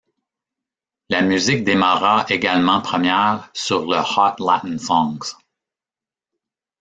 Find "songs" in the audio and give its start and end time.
4.79-5.29